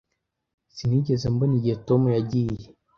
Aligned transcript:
Sinigeze 0.75 1.25
mbona 1.33 1.53
igihe 1.59 1.75
Tom 1.87 2.01
yagiye. 2.15 2.65